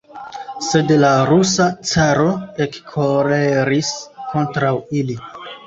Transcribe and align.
Sed 0.67 0.93
la 1.03 1.11
rusa 1.31 1.67
caro 1.91 2.25
ekkoleris 2.67 3.95
kontraŭ 4.35 4.77
ili. 5.05 5.23